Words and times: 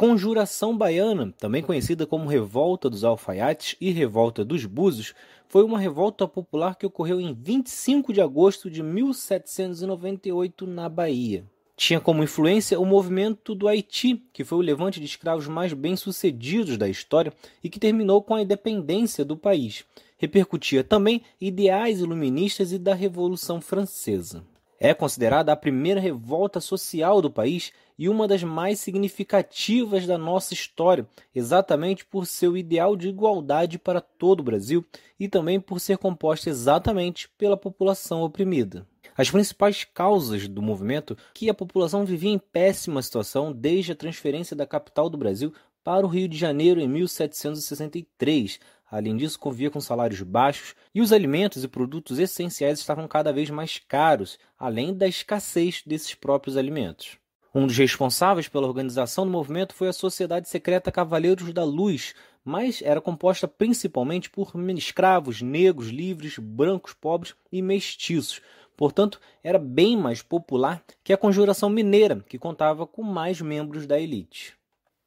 Conjuração 0.00 0.74
Baiana, 0.74 1.30
também 1.38 1.62
conhecida 1.62 2.06
como 2.06 2.26
Revolta 2.26 2.88
dos 2.88 3.04
Alfaiates 3.04 3.76
e 3.78 3.90
Revolta 3.90 4.42
dos 4.42 4.64
Búzios, 4.64 5.12
foi 5.46 5.62
uma 5.62 5.78
revolta 5.78 6.26
popular 6.26 6.74
que 6.76 6.86
ocorreu 6.86 7.20
em 7.20 7.34
25 7.34 8.10
de 8.10 8.22
agosto 8.22 8.70
de 8.70 8.82
1798 8.82 10.66
na 10.66 10.88
Bahia. 10.88 11.44
Tinha 11.76 12.00
como 12.00 12.24
influência 12.24 12.80
o 12.80 12.86
movimento 12.86 13.54
do 13.54 13.68
Haiti, 13.68 14.24
que 14.32 14.42
foi 14.42 14.56
o 14.56 14.62
levante 14.62 15.00
de 15.00 15.04
escravos 15.04 15.46
mais 15.46 15.74
bem-sucedidos 15.74 16.78
da 16.78 16.88
história 16.88 17.30
e 17.62 17.68
que 17.68 17.78
terminou 17.78 18.22
com 18.22 18.34
a 18.34 18.40
independência 18.40 19.22
do 19.22 19.36
país. 19.36 19.84
Repercutia 20.16 20.82
também 20.82 21.20
ideais 21.38 22.00
iluministas 22.00 22.72
e 22.72 22.78
da 22.78 22.94
Revolução 22.94 23.60
Francesa. 23.60 24.46
É 24.82 24.94
considerada 24.94 25.52
a 25.52 25.56
primeira 25.56 26.00
revolta 26.00 26.58
social 26.58 27.20
do 27.20 27.30
país 27.30 27.70
e 27.98 28.08
uma 28.08 28.26
das 28.26 28.42
mais 28.42 28.80
significativas 28.80 30.06
da 30.06 30.16
nossa 30.16 30.54
história, 30.54 31.06
exatamente 31.34 32.02
por 32.02 32.26
seu 32.26 32.56
ideal 32.56 32.96
de 32.96 33.10
igualdade 33.10 33.78
para 33.78 34.00
todo 34.00 34.40
o 34.40 34.42
Brasil 34.42 34.82
e 35.18 35.28
também 35.28 35.60
por 35.60 35.80
ser 35.80 35.98
composta 35.98 36.48
exatamente 36.48 37.28
pela 37.36 37.58
população 37.58 38.22
oprimida. 38.22 38.86
As 39.14 39.30
principais 39.30 39.84
causas 39.84 40.48
do 40.48 40.62
movimento 40.62 41.14
que 41.34 41.50
a 41.50 41.54
população 41.54 42.06
vivia 42.06 42.30
em 42.30 42.38
péssima 42.38 43.02
situação 43.02 43.52
desde 43.52 43.92
a 43.92 43.96
transferência 43.96 44.56
da 44.56 44.66
capital 44.66 45.10
do 45.10 45.18
Brasil 45.18 45.52
para 45.84 46.06
o 46.06 46.08
Rio 46.08 46.26
de 46.26 46.38
Janeiro 46.38 46.80
em 46.80 46.88
1763, 46.88 48.58
Além 48.90 49.16
disso, 49.16 49.38
convivia 49.38 49.70
com 49.70 49.80
salários 49.80 50.20
baixos 50.22 50.74
e 50.92 51.00
os 51.00 51.12
alimentos 51.12 51.62
e 51.62 51.68
produtos 51.68 52.18
essenciais 52.18 52.80
estavam 52.80 53.06
cada 53.06 53.32
vez 53.32 53.48
mais 53.48 53.78
caros, 53.78 54.38
além 54.58 54.92
da 54.92 55.06
escassez 55.06 55.82
desses 55.86 56.14
próprios 56.14 56.56
alimentos. 56.56 57.16
Um 57.54 57.66
dos 57.66 57.76
responsáveis 57.76 58.48
pela 58.48 58.66
organização 58.66 59.24
do 59.24 59.32
movimento 59.32 59.74
foi 59.74 59.88
a 59.88 59.92
Sociedade 59.92 60.48
Secreta 60.48 60.90
Cavaleiros 60.90 61.52
da 61.52 61.64
Luz, 61.64 62.14
mas 62.44 62.82
era 62.82 63.00
composta 63.00 63.46
principalmente 63.46 64.28
por 64.28 64.52
escravos, 64.76 65.40
negros, 65.40 65.88
livres, 65.88 66.38
brancos, 66.38 66.92
pobres 66.92 67.34
e 67.50 67.62
mestiços. 67.62 68.40
Portanto, 68.76 69.20
era 69.42 69.58
bem 69.58 69.96
mais 69.96 70.22
popular 70.22 70.82
que 71.04 71.12
a 71.12 71.16
Conjuração 71.16 71.68
Mineira, 71.68 72.24
que 72.28 72.38
contava 72.38 72.86
com 72.86 73.02
mais 73.02 73.40
membros 73.40 73.86
da 73.86 74.00
elite. 74.00 74.59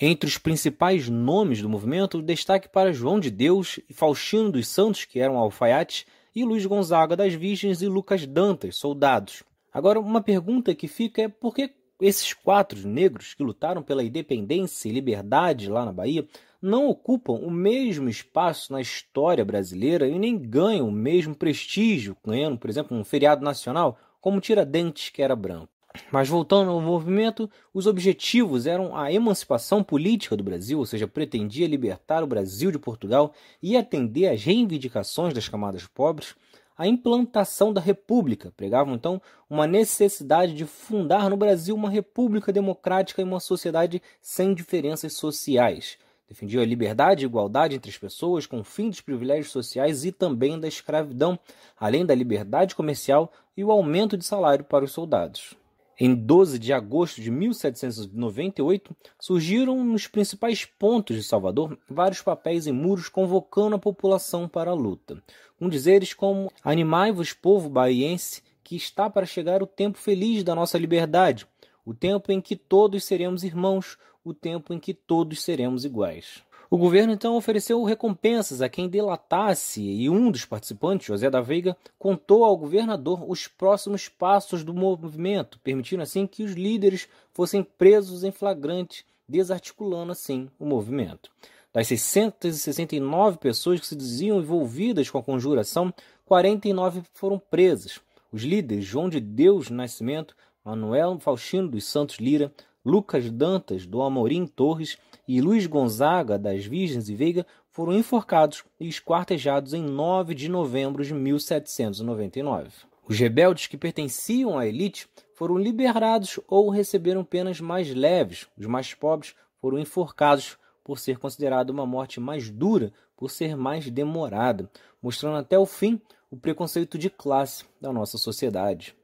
Entre 0.00 0.28
os 0.28 0.36
principais 0.36 1.08
nomes 1.08 1.62
do 1.62 1.68
movimento, 1.68 2.20
destaque 2.20 2.68
para 2.68 2.92
João 2.92 3.20
de 3.20 3.30
Deus 3.30 3.78
e 3.88 3.94
Faustino 3.94 4.50
dos 4.50 4.66
Santos, 4.66 5.04
que 5.04 5.20
eram 5.20 5.36
alfaiates, 5.36 6.04
e 6.34 6.44
Luiz 6.44 6.66
Gonzaga 6.66 7.14
das 7.14 7.32
Virgens 7.32 7.80
e 7.80 7.86
Lucas 7.86 8.26
Dantas, 8.26 8.76
soldados. 8.76 9.44
Agora, 9.72 10.00
uma 10.00 10.20
pergunta 10.20 10.74
que 10.74 10.88
fica 10.88 11.22
é 11.22 11.28
por 11.28 11.54
que 11.54 11.70
esses 12.00 12.32
quatro 12.32 12.88
negros 12.88 13.34
que 13.34 13.42
lutaram 13.44 13.84
pela 13.84 14.02
independência 14.02 14.88
e 14.88 14.92
liberdade 14.92 15.70
lá 15.70 15.84
na 15.84 15.92
Bahia 15.92 16.26
não 16.60 16.88
ocupam 16.88 17.34
o 17.34 17.50
mesmo 17.50 18.08
espaço 18.08 18.72
na 18.72 18.80
história 18.80 19.44
brasileira 19.44 20.08
e 20.08 20.18
nem 20.18 20.36
ganham 20.36 20.88
o 20.88 20.92
mesmo 20.92 21.36
prestígio, 21.36 22.16
ganhando, 22.24 22.58
por 22.58 22.68
exemplo, 22.68 22.96
um 22.96 23.04
feriado 23.04 23.44
nacional, 23.44 23.96
como 24.20 24.40
Tiradentes, 24.40 25.10
que 25.10 25.22
era 25.22 25.36
branco. 25.36 25.73
Mas 26.10 26.28
voltando 26.28 26.70
ao 26.70 26.80
movimento, 26.80 27.48
os 27.72 27.86
objetivos 27.86 28.66
eram 28.66 28.96
a 28.96 29.12
emancipação 29.12 29.82
política 29.82 30.36
do 30.36 30.44
Brasil, 30.44 30.78
ou 30.78 30.86
seja, 30.86 31.06
pretendia 31.06 31.68
libertar 31.68 32.22
o 32.22 32.26
Brasil 32.26 32.70
de 32.70 32.78
Portugal 32.78 33.32
e 33.62 33.76
atender 33.76 34.28
às 34.28 34.42
reivindicações 34.42 35.32
das 35.32 35.48
camadas 35.48 35.86
pobres, 35.86 36.34
a 36.76 36.88
implantação 36.88 37.72
da 37.72 37.80
República, 37.80 38.52
pregavam 38.56 38.94
então 38.94 39.22
uma 39.48 39.66
necessidade 39.66 40.54
de 40.54 40.64
fundar 40.64 41.30
no 41.30 41.36
Brasil 41.36 41.74
uma 41.74 41.88
república 41.88 42.52
democrática 42.52 43.20
e 43.20 43.24
uma 43.24 43.38
sociedade 43.38 44.02
sem 44.20 44.52
diferenças 44.52 45.12
sociais. 45.12 45.96
Defendia 46.28 46.62
a 46.62 46.66
liberdade 46.66 47.24
e 47.24 47.26
igualdade 47.26 47.76
entre 47.76 47.90
as 47.90 47.98
pessoas, 47.98 48.46
com 48.46 48.58
o 48.58 48.64
fim 48.64 48.88
dos 48.88 49.00
privilégios 49.00 49.52
sociais 49.52 50.04
e 50.04 50.10
também 50.10 50.58
da 50.58 50.66
escravidão, 50.66 51.38
além 51.78 52.04
da 52.04 52.14
liberdade 52.14 52.74
comercial 52.74 53.32
e 53.56 53.62
o 53.62 53.70
aumento 53.70 54.16
de 54.16 54.24
salário 54.24 54.64
para 54.64 54.84
os 54.84 54.90
soldados. 54.90 55.54
Em 55.98 56.12
12 56.12 56.58
de 56.58 56.72
agosto 56.72 57.20
de 57.20 57.30
1798, 57.30 58.96
surgiram 59.20 59.84
nos 59.84 60.08
principais 60.08 60.64
pontos 60.64 61.16
de 61.16 61.22
Salvador 61.22 61.78
vários 61.88 62.20
papéis 62.20 62.66
em 62.66 62.72
muros 62.72 63.08
convocando 63.08 63.76
a 63.76 63.78
população 63.78 64.48
para 64.48 64.72
a 64.72 64.74
luta, 64.74 65.22
com 65.56 65.68
dizeres 65.68 66.12
como: 66.12 66.50
Animai-vos, 66.64 67.32
povo 67.32 67.68
baiense, 67.68 68.42
que 68.64 68.74
está 68.74 69.08
para 69.08 69.26
chegar 69.26 69.62
o 69.62 69.66
tempo 69.68 69.96
feliz 69.96 70.42
da 70.42 70.54
nossa 70.54 70.78
liberdade, 70.78 71.46
o 71.84 71.94
tempo 71.94 72.32
em 72.32 72.40
que 72.40 72.56
todos 72.56 73.04
seremos 73.04 73.44
irmãos, 73.44 73.96
o 74.24 74.34
tempo 74.34 74.74
em 74.74 74.80
que 74.80 74.94
todos 74.94 75.42
seremos 75.42 75.84
iguais. 75.84 76.42
O 76.74 76.76
governo 76.76 77.12
então 77.12 77.36
ofereceu 77.36 77.84
recompensas 77.84 78.60
a 78.60 78.68
quem 78.68 78.88
delatasse 78.88 79.80
e 79.80 80.10
um 80.10 80.28
dos 80.28 80.44
participantes, 80.44 81.06
José 81.06 81.30
da 81.30 81.40
Veiga, 81.40 81.76
contou 81.96 82.42
ao 82.42 82.56
governador 82.56 83.24
os 83.30 83.46
próximos 83.46 84.08
passos 84.08 84.64
do 84.64 84.74
movimento, 84.74 85.60
permitindo 85.60 86.02
assim 86.02 86.26
que 86.26 86.42
os 86.42 86.50
líderes 86.50 87.06
fossem 87.32 87.62
presos 87.62 88.24
em 88.24 88.32
flagrante, 88.32 89.06
desarticulando 89.28 90.10
assim 90.10 90.48
o 90.58 90.66
movimento. 90.66 91.30
Das 91.72 91.86
669 91.86 93.38
pessoas 93.38 93.78
que 93.78 93.86
se 93.86 93.94
diziam 93.94 94.40
envolvidas 94.40 95.08
com 95.08 95.18
a 95.18 95.22
conjuração, 95.22 95.94
49 96.26 97.02
foram 97.12 97.38
presas. 97.38 98.00
Os 98.32 98.42
líderes 98.42 98.84
João 98.84 99.08
de 99.08 99.20
Deus 99.20 99.70
Nascimento, 99.70 100.34
Manuel 100.64 101.20
Faustino 101.20 101.68
dos 101.68 101.84
Santos 101.84 102.16
Lira, 102.16 102.52
Lucas 102.84 103.30
Dantas 103.30 103.86
do 103.86 104.02
Amorim 104.02 104.46
Torres 104.46 104.98
e 105.26 105.40
Luiz 105.40 105.66
Gonzaga 105.66 106.38
das 106.38 106.66
Virgens 106.66 107.08
e 107.08 107.14
Veiga 107.14 107.46
foram 107.70 107.92
enforcados 107.92 108.62
e 108.78 108.88
esquartejados 108.88 109.72
em 109.72 109.82
9 109.82 110.34
de 110.34 110.48
novembro 110.48 111.04
de 111.04 111.14
1799. 111.14 112.70
Os 113.08 113.18
rebeldes 113.18 113.66
que 113.66 113.76
pertenciam 113.76 114.58
à 114.58 114.66
elite 114.66 115.08
foram 115.34 115.58
liberados 115.58 116.38
ou 116.46 116.70
receberam 116.70 117.24
penas 117.24 117.60
mais 117.60 117.92
leves. 117.94 118.46
Os 118.56 118.66
mais 118.66 118.94
pobres 118.94 119.34
foram 119.60 119.78
enforcados 119.78 120.58
por 120.82 120.98
ser 120.98 121.18
considerado 121.18 121.70
uma 121.70 121.86
morte 121.86 122.20
mais 122.20 122.50
dura, 122.50 122.92
por 123.16 123.30
ser 123.30 123.56
mais 123.56 123.90
demorada, 123.90 124.70
mostrando 125.02 125.38
até 125.38 125.58
o 125.58 125.66
fim 125.66 126.00
o 126.30 126.36
preconceito 126.36 126.98
de 126.98 127.08
classe 127.08 127.64
da 127.80 127.92
nossa 127.92 128.18
sociedade. 128.18 128.94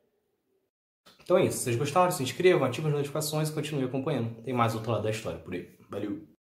Então 1.31 1.39
é 1.39 1.47
isso. 1.47 1.59
Se 1.59 1.63
vocês 1.63 1.77
gostaram, 1.77 2.11
se 2.11 2.25
inscrevam, 2.25 2.67
ativem 2.67 2.91
as 2.91 2.97
notificações 2.97 3.51
e 3.51 3.53
continuem 3.53 3.87
acompanhando. 3.87 4.43
Tem 4.43 4.53
mais 4.53 4.75
outro 4.75 4.91
lado 4.91 5.05
da 5.05 5.11
história 5.11 5.39
por 5.39 5.55
aí. 5.55 5.79
Valeu! 5.89 6.40